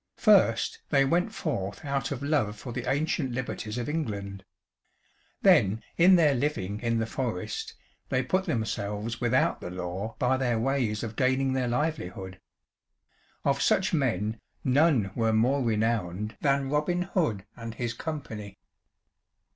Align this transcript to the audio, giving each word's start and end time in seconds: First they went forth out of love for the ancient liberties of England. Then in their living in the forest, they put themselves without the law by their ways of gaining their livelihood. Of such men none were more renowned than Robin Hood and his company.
First 0.17 0.79
they 0.89 1.05
went 1.05 1.31
forth 1.31 1.85
out 1.85 2.09
of 2.11 2.23
love 2.23 2.57
for 2.57 2.73
the 2.73 2.89
ancient 2.89 3.33
liberties 3.33 3.77
of 3.77 3.87
England. 3.87 4.43
Then 5.43 5.83
in 5.95 6.15
their 6.15 6.33
living 6.33 6.79
in 6.79 6.97
the 6.97 7.05
forest, 7.05 7.75
they 8.09 8.23
put 8.23 8.45
themselves 8.45 9.21
without 9.21 9.61
the 9.61 9.69
law 9.69 10.15
by 10.17 10.37
their 10.37 10.57
ways 10.57 11.03
of 11.03 11.15
gaining 11.15 11.53
their 11.53 11.67
livelihood. 11.67 12.39
Of 13.45 13.61
such 13.61 13.93
men 13.93 14.41
none 14.63 15.11
were 15.13 15.33
more 15.33 15.61
renowned 15.61 16.35
than 16.41 16.71
Robin 16.71 17.03
Hood 17.03 17.45
and 17.55 17.75
his 17.75 17.93
company. 17.93 18.57